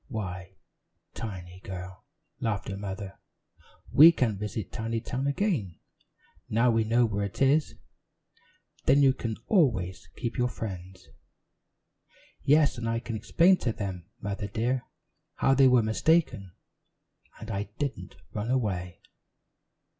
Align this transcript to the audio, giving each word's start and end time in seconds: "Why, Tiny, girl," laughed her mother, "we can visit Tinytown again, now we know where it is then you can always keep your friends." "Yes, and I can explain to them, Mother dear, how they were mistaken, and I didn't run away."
"Why, 0.07 0.55
Tiny, 1.13 1.59
girl," 1.59 2.03
laughed 2.39 2.69
her 2.69 2.75
mother, 2.75 3.19
"we 3.91 4.11
can 4.11 4.35
visit 4.35 4.71
Tinytown 4.71 5.27
again, 5.27 5.75
now 6.49 6.71
we 6.71 6.83
know 6.83 7.05
where 7.05 7.25
it 7.25 7.39
is 7.39 7.75
then 8.85 9.03
you 9.03 9.13
can 9.13 9.37
always 9.45 10.07
keep 10.15 10.39
your 10.39 10.49
friends." 10.49 11.07
"Yes, 12.41 12.79
and 12.79 12.89
I 12.89 12.99
can 12.99 13.15
explain 13.15 13.57
to 13.57 13.71
them, 13.71 14.07
Mother 14.19 14.47
dear, 14.47 14.85
how 15.35 15.53
they 15.53 15.67
were 15.67 15.83
mistaken, 15.83 16.53
and 17.39 17.51
I 17.51 17.69
didn't 17.77 18.15
run 18.33 18.49
away." 18.49 19.01